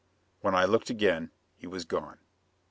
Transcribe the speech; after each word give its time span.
When 0.39 0.55
I 0.55 0.65
looked 0.65 0.89
again, 0.89 1.29
he 1.55 1.67
was 1.67 1.85
gone. 1.85 2.17